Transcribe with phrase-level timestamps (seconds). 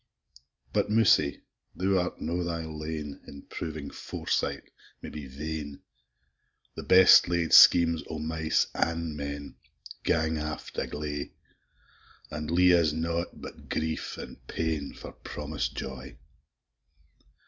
[0.73, 1.43] But, Mousie,
[1.75, 4.63] thou art no thy lane, In proving foresight
[4.99, 5.83] may be vain:
[6.73, 9.57] The best laid schemes o' mice an' men,
[10.03, 11.33] Gang aft a gley,
[12.31, 16.17] An' lea'e us nought but grief and pain, For promis'd joy.